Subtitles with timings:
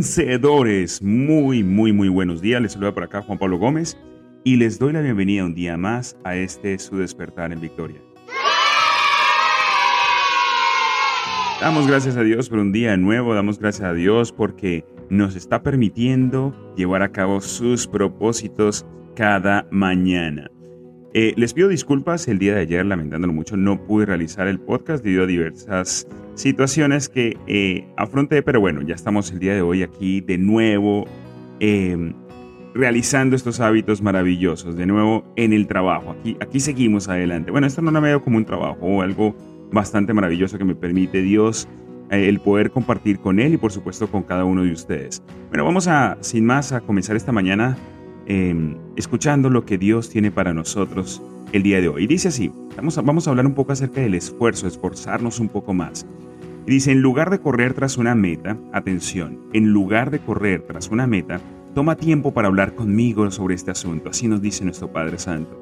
[0.00, 2.62] Vencedores, muy, muy, muy buenos días.
[2.62, 3.98] Les saluda por acá Juan Pablo Gómez
[4.44, 8.00] y les doy la bienvenida un día más a este su despertar en victoria.
[11.60, 15.62] Damos gracias a Dios por un día nuevo, damos gracias a Dios porque nos está
[15.62, 20.50] permitiendo llevar a cabo sus propósitos cada mañana.
[21.12, 25.02] Eh, les pido disculpas el día de ayer, lamentándolo mucho, no pude realizar el podcast
[25.02, 29.82] debido a diversas situaciones que eh, afronté, pero bueno, ya estamos el día de hoy
[29.82, 31.06] aquí de nuevo
[31.58, 32.14] em,
[32.74, 36.12] realizando estos hábitos maravillosos, de nuevo en el trabajo.
[36.12, 37.50] Aquí, aquí seguimos adelante.
[37.50, 39.36] Bueno, esto no lo veo como un trabajo o algo
[39.72, 41.66] bastante maravilloso que me permite Dios
[42.10, 45.22] eh, el poder compartir con Él y por supuesto con cada uno de ustedes.
[45.48, 47.76] Bueno, vamos a, sin más, a comenzar esta mañana
[48.32, 52.04] Em, escuchando lo que Dios tiene para nosotros el día de hoy.
[52.04, 55.48] Y dice así, vamos a, vamos a hablar un poco acerca del esfuerzo, esforzarnos un
[55.48, 56.06] poco más.
[56.64, 60.90] Y dice, en lugar de correr tras una meta, atención, en lugar de correr tras
[60.90, 61.40] una meta,
[61.74, 64.10] toma tiempo para hablar conmigo sobre este asunto.
[64.10, 65.60] Así nos dice nuestro Padre Santo.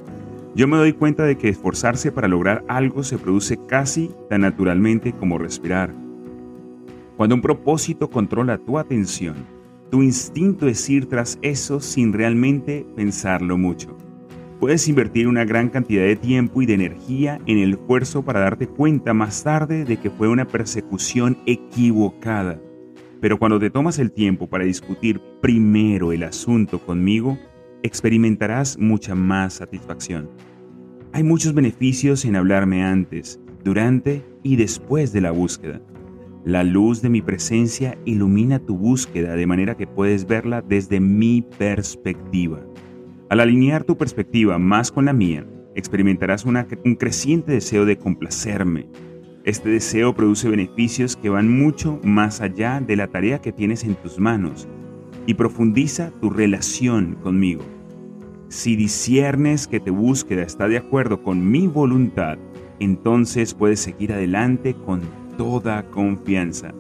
[0.55, 5.15] Yo me doy cuenta de que esforzarse para lograr algo se produce casi tan naturalmente
[5.15, 5.95] como respirar.
[7.17, 9.37] Cuando un propósito controla tu atención,
[9.91, 13.97] tu instinto es ir tras eso sin realmente pensarlo mucho.
[14.61, 18.67] Puedes invertir una gran cantidad de tiempo y de energía en el esfuerzo para darte
[18.67, 22.61] cuenta más tarde de que fue una persecución equivocada.
[23.21, 27.39] Pero cuando te tomas el tiempo para discutir primero el asunto conmigo,
[27.83, 30.29] experimentarás mucha más satisfacción.
[31.13, 35.81] Hay muchos beneficios en hablarme antes, durante y después de la búsqueda.
[36.49, 41.43] La luz de mi presencia ilumina tu búsqueda de manera que puedes verla desde mi
[41.43, 42.61] perspectiva.
[43.29, 48.87] Al alinear tu perspectiva más con la mía, experimentarás un creciente deseo de complacerme.
[49.45, 53.95] Este deseo produce beneficios que van mucho más allá de la tarea que tienes en
[53.97, 54.67] tus manos
[55.27, 57.61] y profundiza tu relación conmigo.
[58.49, 62.39] Si disiernes que tu búsqueda está de acuerdo con mi voluntad,
[62.81, 65.03] entonces puedes seguir adelante con
[65.39, 66.75] toda confianza.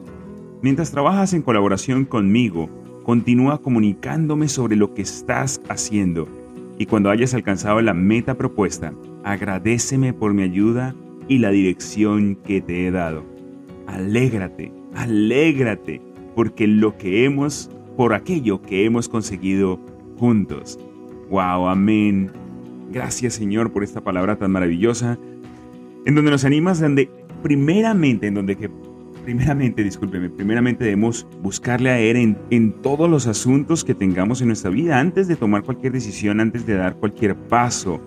[0.60, 2.69] Mientras trabajas en colaboración conmigo,
[3.04, 6.28] continúa comunicándome sobre lo que estás haciendo
[6.76, 8.92] y cuando hayas alcanzado la meta propuesta,
[9.24, 10.94] agradeceme por mi ayuda
[11.28, 13.24] y la dirección que te he dado.
[13.86, 16.02] Alégrate, alégrate,
[16.34, 19.80] porque lo que hemos, por aquello que hemos conseguido
[20.19, 20.78] juntos.
[21.30, 22.30] Wow, amén.
[22.90, 25.19] Gracias Señor por esta palabra tan maravillosa,
[26.04, 27.08] en donde nos animas, donde
[27.43, 28.71] primeramente, en donde que,
[29.25, 34.49] primeramente, discúlpeme, primeramente debemos buscarle a Él en, en todos los asuntos que tengamos en
[34.49, 38.00] nuestra vida, antes de tomar cualquier decisión, antes de dar cualquier paso,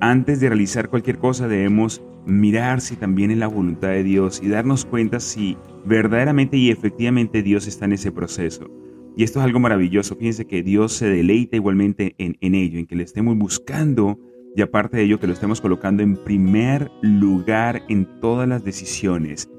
[0.00, 4.48] antes de realizar cualquier cosa, debemos mirar si también es la voluntad de Dios y
[4.48, 8.68] darnos cuenta si verdaderamente y efectivamente Dios está en ese proceso.
[9.16, 10.16] Y esto es algo maravilloso.
[10.16, 14.18] Fíjense que Dios se deleita igualmente en, en ello, en que le estemos buscando
[14.56, 19.50] y aparte de ello que lo estemos colocando en primer lugar en todas las decisiones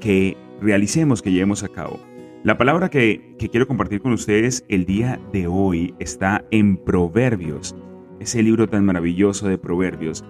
[0.00, 2.00] que realicemos, que llevemos a cabo.
[2.42, 7.76] La palabra que, quiero compartir con ustedes el día de hoy está en Proverbios,
[8.18, 10.24] ese libro tan maravilloso de Proverbios,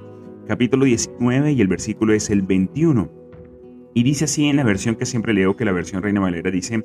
[0.46, 3.10] capítulo 19 y el versículo es el 21.
[3.94, 6.84] Y dice así en la versión que siempre leo, que la versión Reina Valera dice,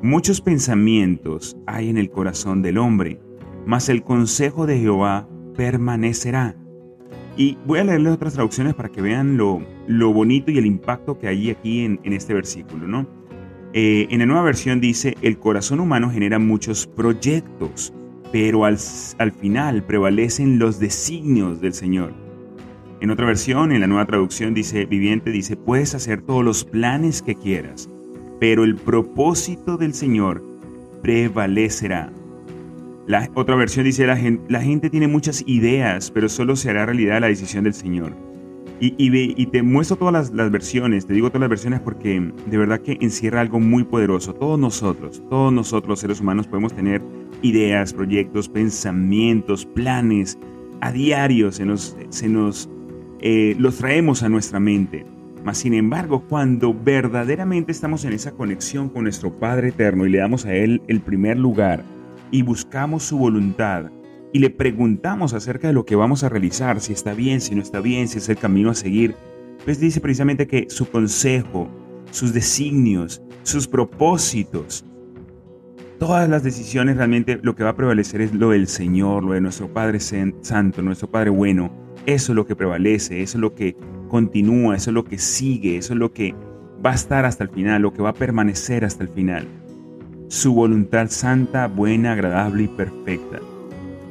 [0.00, 3.18] muchos pensamientos hay en el corazón del hombre,
[3.66, 6.54] mas el consejo de Jehová permanecerá.
[7.38, 11.18] Y voy a leerles otras traducciones para que vean lo, lo bonito y el impacto
[11.18, 13.06] que hay aquí en, en este versículo, ¿no?
[13.74, 17.92] Eh, en la nueva versión dice, el corazón humano genera muchos proyectos,
[18.32, 18.76] pero al,
[19.18, 22.12] al final prevalecen los designios del Señor.
[23.00, 27.22] En otra versión, en la nueva traducción dice, viviente dice, puedes hacer todos los planes
[27.22, 27.88] que quieras,
[28.40, 30.42] pero el propósito del Señor
[31.02, 32.10] prevalecerá.
[33.08, 36.84] La otra versión dice, la gente, la gente tiene muchas ideas, pero solo se hará
[36.84, 38.12] realidad la decisión del Señor.
[38.80, 42.80] Y, y, te muestro todas las, versiones, te digo todas las versiones porque de verdad
[42.80, 44.34] que encierra algo muy poderoso.
[44.34, 47.02] Todos nosotros, todos nosotros seres humanos podemos tener
[47.40, 50.38] ideas, proyectos, pensamientos, planes.
[50.82, 51.96] A diario se nos
[53.20, 55.06] eh, los traemos a nuestra mente.
[55.44, 60.18] Mas sin embargo, cuando verdaderamente estamos en esa conexión con nuestro Padre Eterno y le
[60.18, 61.82] damos a Él el primer lugar,
[62.30, 63.90] y buscamos su voluntad
[64.32, 67.62] y le preguntamos acerca de lo que vamos a realizar, si está bien, si no
[67.62, 69.14] está bien, si es el camino a seguir,
[69.64, 71.68] pues dice precisamente que su consejo,
[72.10, 74.84] sus designios, sus propósitos,
[75.98, 79.40] todas las decisiones realmente lo que va a prevalecer es lo del Señor, lo de
[79.40, 81.72] nuestro Padre Santo, nuestro Padre bueno.
[82.06, 83.76] Eso es lo que prevalece, eso es lo que
[84.08, 86.34] continúa, eso es lo que sigue, eso es lo que
[86.84, 89.46] va a estar hasta el final, lo que va a permanecer hasta el final.
[90.28, 93.40] Su voluntad santa, buena, agradable y perfecta.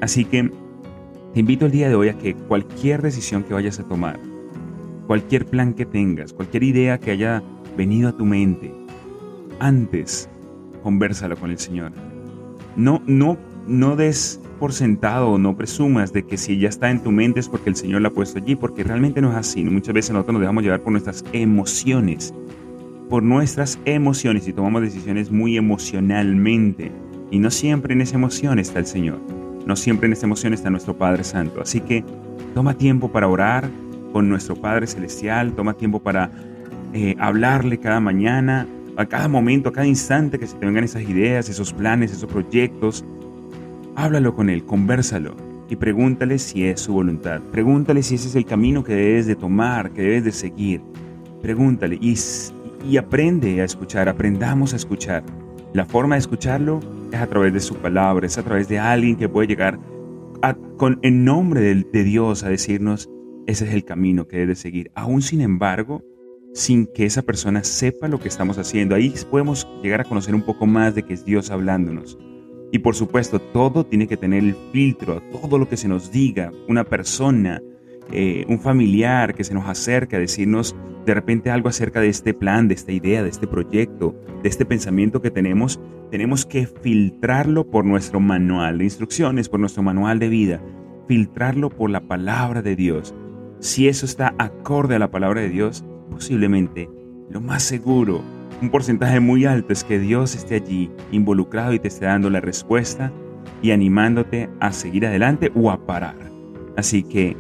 [0.02, 0.52] Así que
[1.34, 4.20] te invito el día de hoy a que cualquier decisión que vayas a tomar,
[5.06, 7.44] cualquier plan que tengas, cualquier idea que haya
[7.78, 8.74] venido a tu mente,
[9.60, 10.28] antes
[10.82, 11.92] conversalo con el Señor.
[12.76, 13.38] No, no,
[13.68, 17.50] no des por sentado no presumas de que si ya está en tu mente es
[17.50, 19.64] porque el Señor la ha puesto allí, porque realmente no es así.
[19.64, 22.34] Muchas veces nosotros nos dejamos llevar por nuestras emociones,
[23.10, 26.92] por nuestras emociones y tomamos decisiones muy emocionalmente.
[27.32, 29.20] Y no siempre en esa emoción está el Señor.
[29.66, 31.62] No siempre en esa emoción está nuestro Padre Santo.
[31.62, 32.04] Así que
[32.54, 33.70] toma tiempo para orar
[34.14, 36.32] con nuestro Padre Celestial, toma tiempo para
[36.94, 41.04] eh, hablarle cada mañana, a cada momento, a cada instante que se te vengan esas
[41.04, 43.06] ideas, esos planes, esos proyectos.
[43.96, 45.36] Háblalo con Él, conversalo
[45.70, 47.42] y pregúntale si es su voluntad.
[47.52, 50.82] Pregúntale si ese es el camino que debes de tomar, que debes de seguir.
[51.42, 52.16] Pregúntale y,
[52.88, 55.24] y aprende a escuchar, aprendamos a escuchar.
[55.74, 56.80] La forma de escucharlo
[57.12, 59.80] es a través de su palabra, es a través de alguien que puede llegar
[60.78, 63.10] con, en nombre de, Dios a decirnos,
[63.48, 64.92] ese es el camino que debes seguir.
[64.96, 66.04] Aún sin embargo,
[66.54, 68.96] sin que esa persona sepa lo que estamos haciendo.
[68.96, 72.18] Ahí podemos llegar a conocer un poco más de que es Dios hablándonos.
[72.72, 76.52] Y por supuesto, todo tiene que tener el filtro todo lo que se nos diga.
[76.68, 77.62] Una persona,
[78.12, 80.76] eh, un familiar que se nos acerca a decirnos
[81.06, 84.66] de repente algo acerca de este plan, de esta idea, de este proyecto, de este
[84.66, 85.80] pensamiento que tenemos,
[86.12, 90.62] tenemos que filtrarlo por nuestro manual de instrucciones, por nuestro manual de vida,
[91.08, 93.16] filtrarlo por la palabra de Dios.
[93.60, 96.90] Si eso está acorde a la palabra de Dios, posiblemente
[97.30, 98.22] lo más seguro,
[98.62, 102.42] un porcentaje muy alto es que Dios esté allí involucrado y te esté dando la
[102.42, 103.12] respuesta
[103.62, 106.18] y animándote a seguir adelante o a parar.
[106.76, 107.38] Así que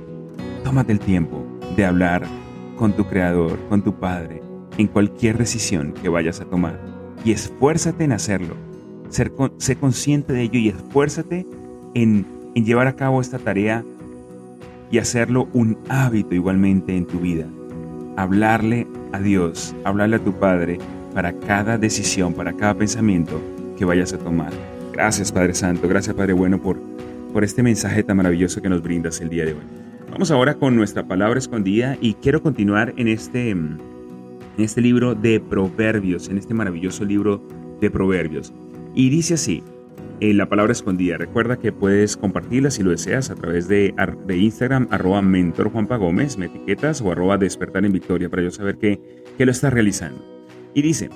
[0.67, 1.45] tómate el tiempo
[1.77, 2.23] de hablar
[2.75, 4.41] con tu Creador, con tu Padre,
[4.77, 6.77] en cualquier decisión que vayas a tomar
[7.23, 8.53] y esfuérzate en hacerlo.
[9.09, 11.47] Sé consciente de ello y esfuérzate
[11.93, 13.85] en, en llevar a cabo esta tarea
[14.91, 17.45] y hacerlo un hábito igualmente en tu vida.
[18.17, 20.79] Hablarle a Dios, hablarle a tu Padre
[21.13, 23.39] para cada decisión, para cada pensamiento
[23.77, 24.51] que vayas a tomar.
[24.91, 26.77] Gracias Padre Santo, gracias Padre Bueno por,
[27.31, 29.86] por este mensaje tan maravilloso que nos brindas el día de hoy.
[30.17, 33.79] Vamos ahora con nuestra palabra escondida y quiero continuar en este, en
[34.57, 37.39] este libro de Proverbios, en este maravilloso libro
[37.79, 38.51] de Proverbios.
[38.95, 39.61] Y dice así,
[40.19, 41.17] en la palabra escondida.
[41.17, 43.93] Recuerda que puedes compartirla si lo deseas a través de,
[44.25, 48.49] de Instagram, arroba mentor Juanpa Gómez, me etiquetas o arroba despertar en victoria para yo
[48.49, 48.99] saber que,
[49.37, 50.25] que lo estás realizando.
[50.73, 51.11] Y dice,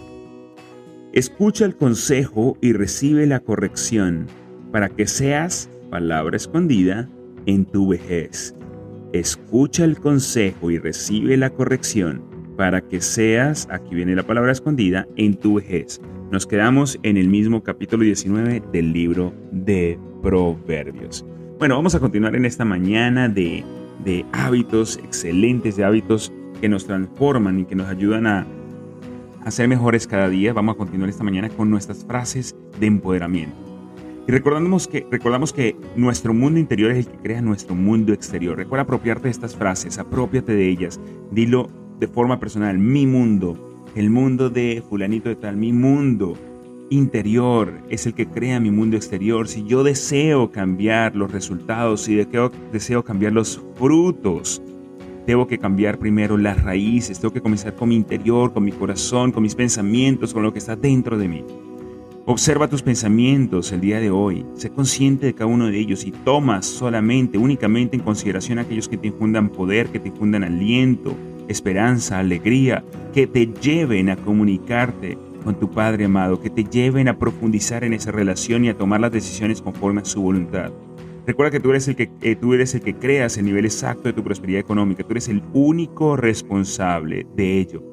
[1.11, 4.27] escucha el consejo y recibe la corrección
[4.71, 7.09] para que seas palabra escondida
[7.47, 8.53] en tu vejez.
[9.13, 12.21] Escucha el consejo y recibe la corrección
[12.55, 15.99] para que seas, aquí viene la palabra escondida, en tu vejez.
[16.31, 21.25] Nos quedamos en el mismo capítulo 19 del libro de Proverbios.
[21.59, 23.65] Bueno, vamos a continuar en esta mañana de,
[24.05, 28.47] de hábitos excelentes, de hábitos que nos transforman y que nos ayudan a,
[29.43, 30.53] a ser mejores cada día.
[30.53, 33.70] Vamos a continuar esta mañana con nuestras frases de empoderamiento.
[34.31, 38.55] Recordamos que, recordamos que nuestro mundo interior es el que crea nuestro mundo exterior.
[38.55, 41.01] Recuerda apropiarte de estas frases, apropiate de ellas.
[41.31, 41.69] Dilo
[41.99, 46.37] de forma personal, mi mundo, el mundo de fulanito de tal, mi mundo
[46.89, 49.49] interior es el que crea mi mundo exterior.
[49.49, 54.61] Si yo deseo cambiar los resultados, si deseo cambiar los frutos,
[55.25, 59.33] tengo que cambiar primero las raíces, tengo que comenzar con mi interior, con mi corazón,
[59.33, 61.43] con mis pensamientos, con lo que está dentro de mí.
[62.31, 66.11] Observa tus pensamientos el día de hoy, sé consciente de cada uno de ellos y
[66.11, 71.13] toma solamente, únicamente en consideración aquellos que te infundan poder, que te infundan aliento,
[71.49, 77.19] esperanza, alegría, que te lleven a comunicarte con tu Padre amado, que te lleven a
[77.19, 80.71] profundizar en esa relación y a tomar las decisiones conforme a su voluntad.
[81.27, 84.03] Recuerda que tú eres el que, eh, tú eres el que creas el nivel exacto
[84.03, 87.83] de tu prosperidad económica, tú eres el único responsable de ello.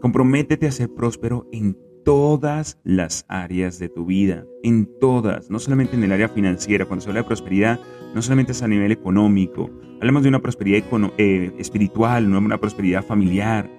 [0.00, 5.96] Comprométete a ser próspero en todas las áreas de tu vida, en todas, no solamente
[5.96, 6.86] en el área financiera.
[6.86, 7.80] Cuando se habla de prosperidad,
[8.14, 10.82] no solamente es a nivel económico, hablamos de una prosperidad
[11.18, 13.70] eh, espiritual, no una prosperidad familiar.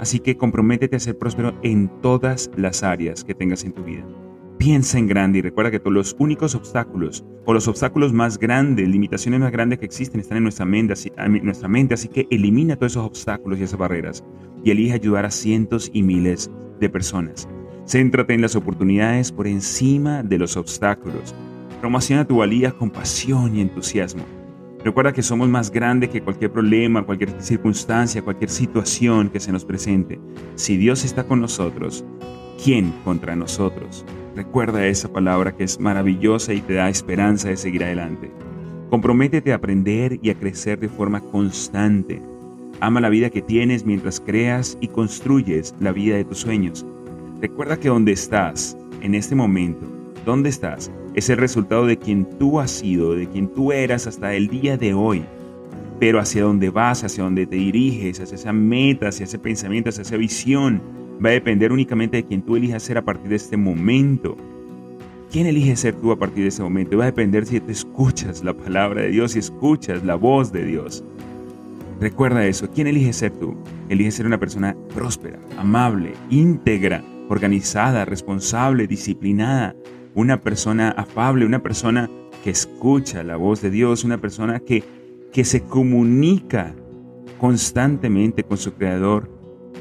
[0.00, 4.06] Así que comprométete a ser próspero en todas las áreas que tengas en tu vida.
[4.58, 8.88] Piensa en grande y recuerda que todos los únicos obstáculos o los obstáculos más grandes,
[8.88, 13.60] limitaciones más grandes que existen están en nuestra mente, así, que elimina todos esos obstáculos
[13.60, 14.24] y esas barreras
[14.64, 16.50] y elige ayudar a cientos y miles
[16.80, 17.48] de personas.
[17.86, 21.36] Céntrate en las oportunidades por encima de los obstáculos.
[21.80, 24.24] Promociona tu valía con pasión y entusiasmo.
[24.84, 29.64] Recuerda que somos más grandes que cualquier problema, cualquier circunstancia, cualquier situación que se nos
[29.64, 30.18] presente.
[30.56, 32.04] Si Dios está con nosotros,
[32.62, 34.04] ¿quién contra nosotros?
[34.38, 38.30] Recuerda esa palabra que es maravillosa y te da esperanza de seguir adelante.
[38.88, 42.22] Comprométete a aprender y a crecer de forma constante.
[42.78, 46.86] Ama la vida que tienes mientras creas y construyes la vida de tus sueños.
[47.40, 49.84] Recuerda que donde estás, en este momento,
[50.24, 54.34] donde estás, es el resultado de quien tú has sido, de quien tú eras hasta
[54.34, 55.24] el día de hoy.
[55.98, 60.02] Pero hacia dónde vas, hacia dónde te diriges, hacia esa meta, hacia ese pensamiento, hacia
[60.02, 60.80] esa visión,
[61.24, 64.36] va a depender únicamente de quien tú elijas ser a partir de este momento.
[65.30, 66.96] ¿Quién elige ser tú a partir de ese momento?
[66.96, 70.64] Va a depender si te escuchas la palabra de Dios, si escuchas la voz de
[70.64, 71.04] Dios.
[72.00, 72.70] Recuerda eso.
[72.70, 73.56] ¿Quién elige ser tú?
[73.88, 79.74] Elige ser una persona próspera, amable, íntegra, organizada, responsable, disciplinada,
[80.14, 82.08] una persona afable, una persona
[82.42, 84.82] que escucha la voz de Dios, una persona que,
[85.32, 86.74] que se comunica
[87.38, 89.37] constantemente con su Creador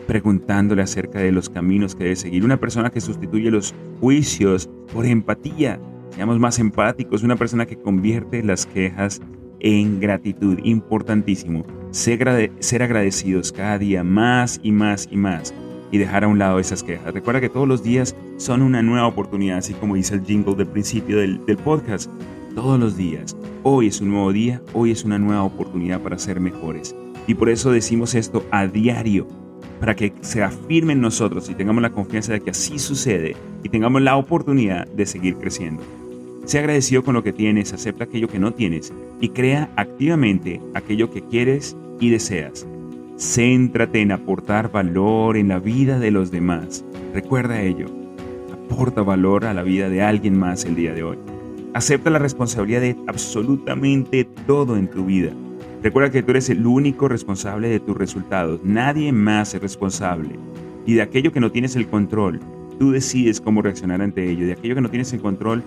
[0.08, 2.44] preguntándole acerca de los caminos que debe seguir.
[2.46, 5.80] Una persona que sustituye los juicios por empatía.
[6.12, 7.24] Seamos más empáticos.
[7.24, 9.22] Una persona que convierte las quejas
[9.60, 10.60] en gratitud.
[10.64, 11.66] Importantísimo.
[11.92, 12.28] Ser,
[12.82, 15.54] agradecidos cada día más y más y más.
[15.92, 17.14] Y dejar a un lado esas quejas.
[17.14, 20.68] Recuerda que todos los días son una nueva oportunidad, así como dice el jingle del
[20.68, 22.12] principio del, del podcast.
[22.56, 23.38] Todos los días.
[23.64, 26.96] Hoy es un nuevo día, hoy es una nueva oportunidad para ser mejores.
[27.28, 29.28] Y por eso decimos esto a diario
[29.80, 33.70] para que se afirme en nosotros y tengamos la confianza de que así sucede y
[33.70, 35.84] tengamos la oportunidad de seguir creciendo.
[36.46, 41.12] Sea agradecido con lo que tienes, acepta aquello que no tienes y crea activamente aquello
[41.12, 42.66] que quieres y deseas.
[43.18, 46.86] Céntrate en aportar valor en la vida de los demás.
[47.14, 47.88] Recuerda ello.
[48.54, 51.18] Aporta valor a la vida de alguien más el día de hoy.
[51.74, 55.34] Acepta la responsabilidad de absolutamente todo en tu vida
[55.84, 58.62] Recuerda que tú eres el único responsable de tus resultados.
[58.64, 60.36] Nadie más es responsable.
[60.86, 62.40] Y de aquello que no tienes el control,
[62.80, 64.48] tú decides cómo reaccionar ante ello.
[64.48, 65.64] De aquello que no tienes el control,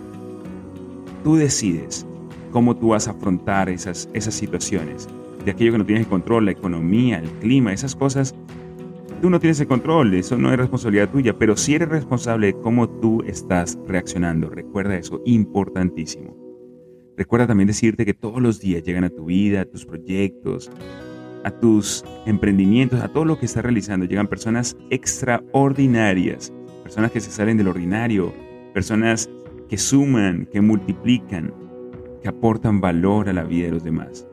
[1.22, 2.06] tú decides
[2.50, 5.08] cómo tú vas a afrontar esas, esas situaciones.
[5.44, 8.34] De aquello que no tienes el control, la economía, el clima, esas cosas,
[9.22, 12.54] tú no tienes el control, eso no es responsabilidad tuya, pero sí eres responsable de
[12.54, 14.50] cómo tú estás reaccionando.
[14.50, 16.39] Recuerda eso, importantísimo.
[17.20, 20.70] Recuerda también decirte que todos los días llegan a tu vida, a tus proyectos,
[21.44, 24.06] a tus emprendimientos, a todo lo que estás realizando.
[24.06, 26.50] Llegan personas extraordinarias,
[26.82, 28.32] personas que se salen del ordinario,
[28.72, 29.28] personas
[29.68, 31.52] que suman, que multiplican,
[32.22, 34.26] que aportan valor a la vida de los demás.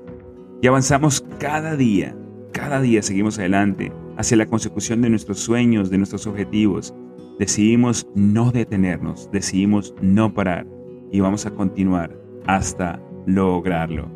[0.61, 2.15] Y avanzamos cada día,
[2.53, 6.93] cada día seguimos adelante hacia la consecución de nuestros sueños, de nuestros objetivos.
[7.37, 10.65] Decidimos no detenernos, decidimos no parar
[11.11, 14.09] y vamos a continuar hasta lograrlo.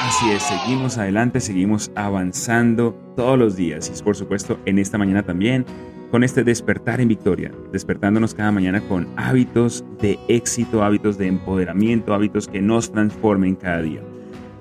[0.00, 5.22] Así es, seguimos adelante, seguimos avanzando todos los días y por supuesto en esta mañana
[5.22, 5.66] también
[6.10, 12.14] con este despertar en victoria, despertándonos cada mañana con hábitos de éxito, hábitos de empoderamiento,
[12.14, 14.00] hábitos que nos transformen cada día.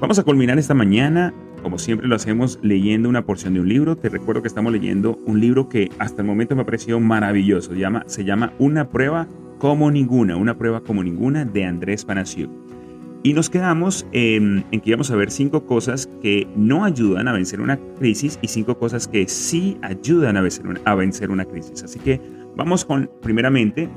[0.01, 1.33] Vamos a culminar esta mañana,
[1.63, 3.95] como siempre lo hacemos, leyendo una porción de un libro.
[3.95, 7.71] Te recuerdo que estamos leyendo un libro que hasta el momento me ha parecido maravilloso.
[7.71, 12.49] Se llama, llama Una prueba como ninguna, una prueba como ninguna de Andrés Panacio.
[13.23, 17.59] Y nos quedamos en, que íbamos a ver cinco cosas que no ayudan a vencer
[17.59, 21.83] una crisis y cinco cosas que sí ayudan a vencer una, a vencer una crisis.
[21.83, 22.21] Así que
[22.55, 23.89] vamos con, primeramente,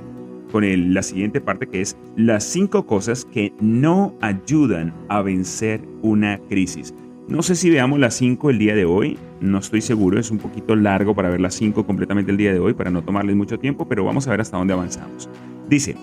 [0.51, 0.65] con
[0.95, 6.95] la siguiente parte que es las cinco cosas que no ayudan a vencer una crisis.
[7.29, 10.39] No sé si veamos las cinco el día de hoy, no estoy seguro, es un
[10.39, 13.59] poquito largo para ver las cinco completamente el día de hoy, para no tomarles mucho
[13.61, 15.31] tiempo, pero vamos a ver hasta dónde avanzamos.
[15.71, 15.95] Dice,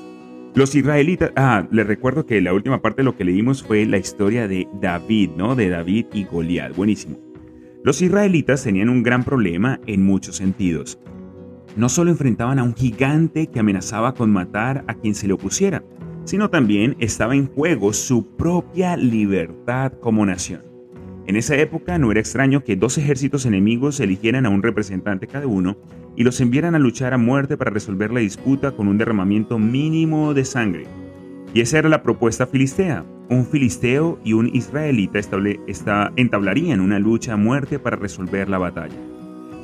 [0.56, 3.98] los israelitas, ah, les recuerdo que la última parte de lo que leímos fue la
[3.98, 5.58] historia de David, ¿no?
[5.58, 7.18] De David y Goliat, buenísimo.
[7.84, 11.00] Los israelitas tenían un gran problema en muchos sentidos.
[11.76, 15.84] No solo enfrentaban a un gigante que amenazaba con matar a quien se le opusiera,
[16.24, 20.64] sino también estaba en juego su propia libertad como nación.
[21.28, 25.46] En esa época no era extraño que dos ejércitos enemigos eligieran a un representante cada
[25.46, 25.78] uno
[26.18, 30.34] y los enviaran a luchar a muerte para resolver la disputa con un derramamiento mínimo
[30.34, 30.88] de sangre.
[31.54, 33.06] Y esa era la propuesta filistea.
[33.30, 35.20] Un filisteo y un israelita
[36.16, 38.96] entablarían una lucha a muerte para resolver la batalla.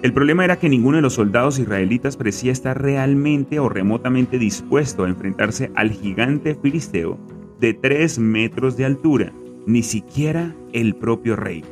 [0.03, 5.05] El problema era que ninguno de los soldados israelitas parecía estar realmente o remotamente dispuesto
[5.05, 7.17] a enfrentarse al gigante filisteo
[7.59, 9.31] de 3 metros de altura,
[9.65, 11.63] ni siquiera el propio rey.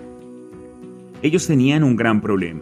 [1.21, 2.61] Ellos tenían un gran problema.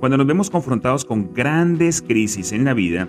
[0.00, 3.06] Cuando nos vemos confrontados con grandes crisis en la vida,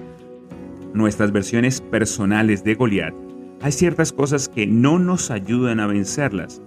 [0.93, 3.13] nuestras versiones personales de Goliat,
[3.61, 6.61] hay ciertas cosas que no nos ayudan a vencerlas.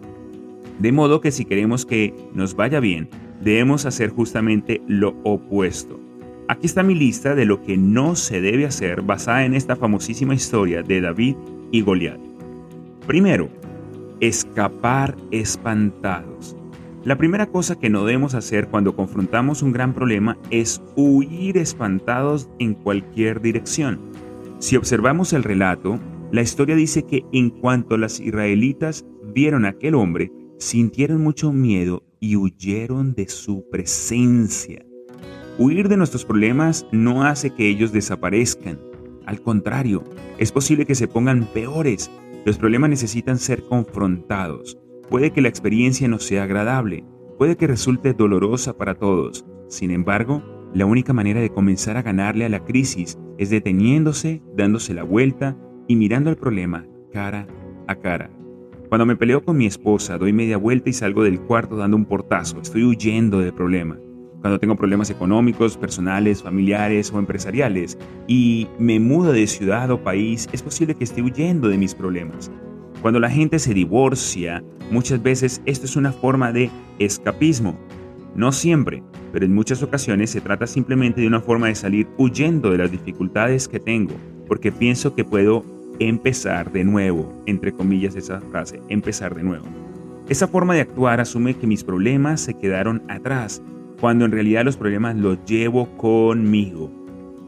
[0.79, 3.11] De modo que si queremos que nos vaya bien,
[3.43, 6.01] debemos hacer justamente lo opuesto.
[6.49, 10.35] Aquí está mi lista de lo que no se debe hacer basada en esta famosísima
[10.35, 11.37] historia de David
[11.71, 12.19] y Goliat.
[13.07, 13.51] Primero,
[14.21, 16.57] escapar espantados.
[17.05, 22.49] La primera cosa que no debemos hacer cuando confrontamos un gran problema es huir espantados
[22.59, 24.01] en cualquier dirección.
[24.59, 26.01] Si observamos el relato,
[26.33, 32.03] la historia dice que en cuanto las israelitas vieron a aquel hombre, sintieron mucho miedo
[32.21, 34.83] y huyeron de su presencia.
[35.59, 38.81] Huir de nuestros problemas no hace que ellos desaparezcan.
[39.27, 40.05] Al contrario,
[40.39, 42.11] es posible que se pongan peores.
[42.47, 44.79] Los problemas necesitan ser confrontados.
[45.11, 47.05] Puede que la experiencia no sea agradable,
[47.39, 49.45] puede que resulte dolorosa para todos.
[49.69, 50.43] Sin embargo,
[50.73, 55.57] la única manera de comenzar a ganarle a la crisis es deteniéndose, dándose la vuelta
[55.87, 57.47] y mirando el problema cara
[57.87, 58.31] a cara.
[58.89, 62.07] Cuando me peleo con mi esposa, doy media vuelta y salgo del cuarto dando un
[62.07, 62.61] portazo.
[62.61, 63.99] Estoy huyendo del problema.
[64.41, 70.49] Cuando tengo problemas económicos, personales, familiares o empresariales y me mudo de ciudad o país,
[70.53, 72.51] es posible que esté huyendo de mis problemas.
[73.05, 77.79] Cuando la gente se divorcia, muchas veces esto es una forma de escapismo.
[78.35, 82.71] No siempre, pero en muchas ocasiones se trata simplemente de una forma de salir huyendo
[82.71, 84.15] de las dificultades que tengo,
[84.49, 85.67] porque pienso que puedo
[85.99, 89.67] empezar de nuevo, entre comillas esa frase, empezar de nuevo.
[90.31, 93.61] Esa forma de actuar asume que mis problemas se quedaron atrás,
[94.01, 96.91] cuando en realidad los problemas los llevo conmigo.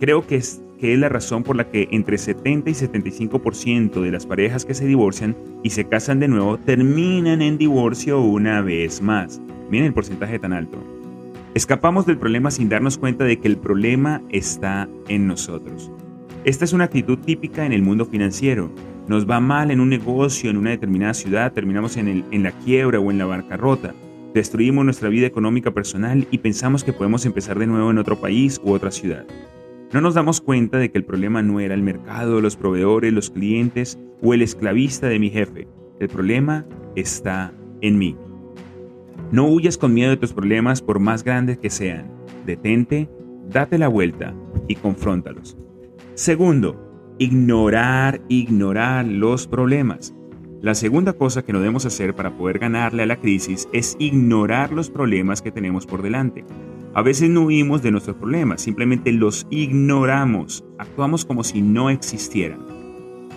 [0.01, 4.11] Creo que es, que es la razón por la que entre 70 y 75% de
[4.11, 9.01] las parejas que se divorcian y se casan de nuevo terminan en divorcio una vez
[9.01, 9.41] más.
[9.71, 10.79] Miren el porcentaje tan alto.
[11.55, 15.91] Escapamos del problema sin darnos cuenta de que el problema está en nosotros.
[16.45, 18.71] Esta es una actitud típica en el mundo financiero.
[19.09, 23.01] Nos va mal en un negocio, en una determinada ciudad, terminamos en, en la quiebra
[23.01, 23.95] o en la bancarrota.
[24.35, 28.61] Destruimos nuestra vida económica personal y pensamos que podemos empezar de nuevo en otro país
[28.63, 29.25] u otra ciudad.
[29.93, 33.31] No nos damos cuenta de que el problema no era el mercado, los proveedores, los
[33.31, 35.69] clientes o el esclavista de mi jefe.
[36.01, 38.17] El problema está en mí.
[39.31, 42.11] No huyas con miedo de tus problemas por más grandes que sean.
[42.45, 43.09] Detente,
[43.49, 44.35] date la vuelta
[44.67, 45.57] y confróntalos.
[46.15, 50.15] Segundo, ignorar, ignorar los problemas.
[50.63, 54.73] La segunda cosa que no debemos hacer para poder ganarle a la crisis es ignorar
[54.73, 56.45] los problemas que tenemos por delante.
[56.97, 62.59] A veces no huimos de nuestros problemas, simplemente los ignoramos, actuamos como si no existieran.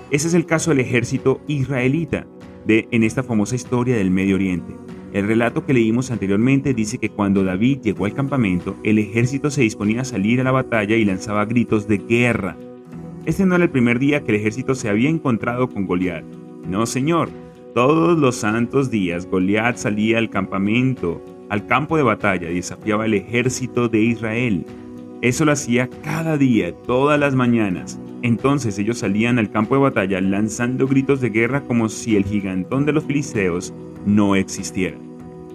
[0.09, 2.25] Ese es el caso del ejército israelita
[2.65, 4.73] de, en esta famosa historia del Medio Oriente.
[5.11, 9.61] El relato que leímos anteriormente dice que cuando David llegó al campamento, el ejército se
[9.61, 12.55] disponía a salir a la batalla y lanzaba gritos de guerra
[13.25, 16.23] este no era el primer día que el ejército se había encontrado con Goliat.
[16.67, 17.29] No, señor.
[17.75, 23.13] Todos los santos días Goliat salía al campamento, al campo de batalla y desafiaba al
[23.13, 24.65] ejército de Israel.
[25.21, 27.99] Eso lo hacía cada día, todas las mañanas.
[28.21, 32.85] Entonces ellos salían al campo de batalla lanzando gritos de guerra como si el gigantón
[32.85, 33.73] de los filisteos
[34.05, 34.97] no existiera.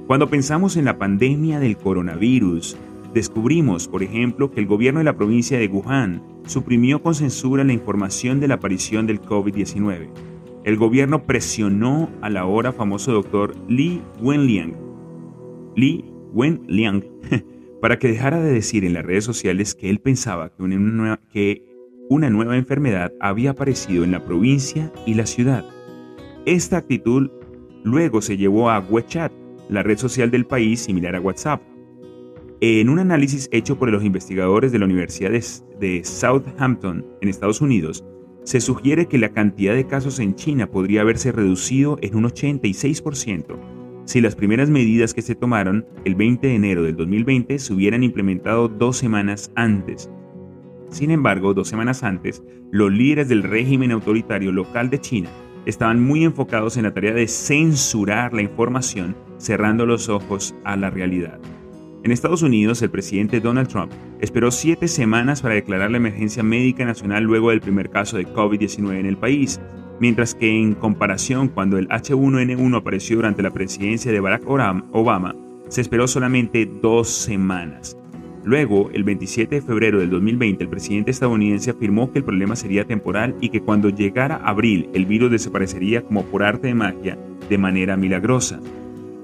[0.07, 2.77] Cuando pensamos en la pandemia del coronavirus,
[3.15, 7.73] descubrimos, por ejemplo, que el gobierno de la provincia de Wuhan suprimió con censura la
[7.73, 10.09] información de la aparición del COVID-19.
[10.65, 14.84] El gobierno presionó al ahora famoso doctor Li Wenliang,
[15.77, 17.05] Li Wenliang
[17.81, 22.57] para que dejara de decir en las redes sociales que él pensaba que una, nueva,
[22.57, 25.65] enfermedad había aparecido en la provincia y la ciudad.
[26.47, 27.31] Esta actitud
[27.85, 29.33] luego se llevó a WeChat,
[29.69, 31.63] la red social del país similar a WhatsApp,
[32.61, 38.05] en un análisis hecho por los investigadores de la Universidad de Southampton en Estados Unidos,
[38.45, 43.74] se sugiere que la cantidad de casos en China podría haberse reducido en un 86%
[44.05, 48.03] si las primeras medidas que se tomaron el 20 de enero del 2020 se hubieran
[48.03, 50.11] implementado dos semanas antes.
[50.91, 55.31] Sin embargo, dos semanas antes, los líderes del régimen autoritario local de China
[55.67, 60.91] estaban muy enfocados en la tarea de censurar la información, cerrando los ojos a la
[60.91, 61.41] realidad.
[62.05, 63.91] En Estados Unidos, el presidente Donald Trump
[64.21, 69.01] esperó siete semanas para declarar la emergencia médica nacional luego del primer caso de COVID-19
[69.01, 69.59] en el país,
[70.01, 75.35] mientras que en comparación cuando el H1N1 apareció durante la presidencia de Barack Obama,
[75.69, 77.97] se esperó solamente dos semanas.
[78.45, 82.85] Luego, el 27 de febrero del 2020, el presidente estadounidense afirmó que el problema sería
[82.85, 87.59] temporal y que cuando llegara abril el virus desaparecería como por arte de magia de
[87.59, 88.61] manera milagrosa.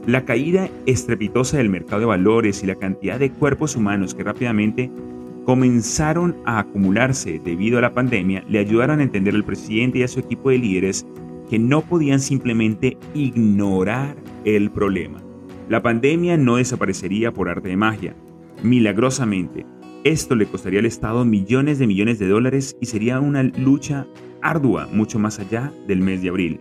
[0.06, 4.90] La caída estrepitosa del mercado de valores y la cantidad de cuerpos humanos que rápidamente
[5.44, 10.08] comenzaron a acumularse debido a la pandemia le ayudaron a entender al presidente y a
[10.08, 11.06] su equipo de líderes
[11.48, 15.22] que no podían simplemente ignorar el problema.
[15.68, 18.14] La pandemia no desaparecería por arte de magia,
[18.62, 19.66] milagrosamente.
[20.04, 24.06] Esto le costaría al Estado millones de millones de dólares y sería una lucha
[24.42, 26.60] ardua mucho más allá del mes de abril.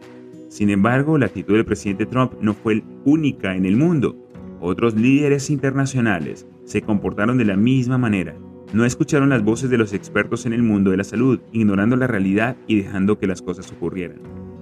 [0.50, 4.16] Sin embargo, la actitud del presidente Trump no fue única en el mundo.
[4.60, 8.36] Otros líderes internacionales se comportaron de la misma manera.
[8.72, 12.06] No escucharon las voces de los expertos en el mundo de la salud, ignorando la
[12.06, 14.20] realidad y dejando que las cosas ocurrieran.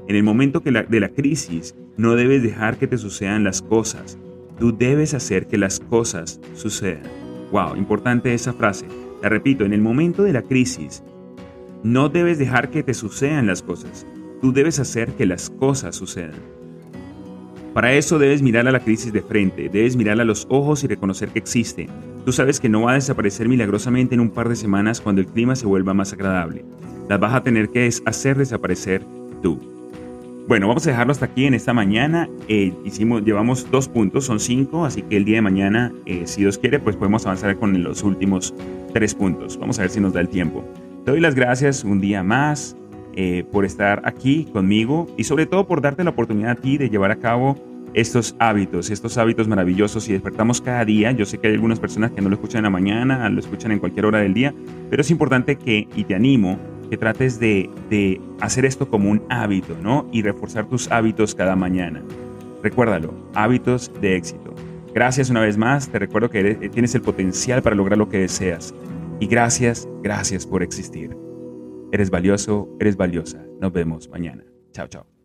[0.07, 4.17] En el momento de la crisis, no debes dejar que te sucedan las cosas.
[4.57, 7.03] Tú debes hacer que las cosas sucedan.
[7.51, 8.85] Wow, importante esa frase.
[9.21, 11.03] La repito, en el momento de la crisis,
[11.83, 14.07] no debes dejar que te sucedan las cosas.
[14.41, 16.35] Tú debes hacer que las cosas sucedan.
[17.73, 20.87] Para eso debes mirar a la crisis de frente, debes mirar a los ojos y
[20.87, 21.87] reconocer que existe.
[22.27, 25.27] Tú sabes que no va a desaparecer milagrosamente en un par de semanas cuando el
[25.27, 26.65] clima se vuelva más agradable.
[27.07, 29.01] Las vas a tener que hacer desaparecer
[29.41, 29.57] tú.
[30.45, 32.27] Bueno, vamos a dejarlo hasta aquí en esta mañana.
[32.49, 36.41] Eh, hicimos, llevamos dos puntos, son cinco, así que el día de mañana, eh, si
[36.41, 38.53] Dios quiere, pues podemos avanzar con los últimos
[38.93, 39.57] tres puntos.
[39.57, 40.65] Vamos a ver si nos da el tiempo.
[41.05, 42.75] Te doy las gracias un día más
[43.15, 46.89] eh, por estar aquí conmigo y sobre todo por darte la oportunidad a ti de
[46.89, 47.55] llevar a cabo
[47.97, 51.11] estos hábitos, estos hábitos maravillosos y despertamos cada día.
[51.13, 53.71] Yo sé que hay algunas personas que no lo escuchan en la mañana, lo escuchan
[53.71, 54.53] en cualquier hora del día,
[54.91, 56.59] pero es importante que, y te animo,
[56.91, 60.07] que trates de, de hacer esto como un hábito, ¿no?
[60.11, 62.03] Y reforzar tus hábitos cada mañana.
[62.61, 64.53] Recuérdalo, hábitos de éxito.
[64.93, 68.75] Gracias una vez más, te recuerdo que tienes el potencial para lograr lo que deseas.
[69.19, 71.17] Y gracias, gracias por existir.
[71.91, 73.43] Eres valioso, eres valiosa.
[73.59, 74.43] Nos vemos mañana.
[74.71, 75.16] Chao, chao.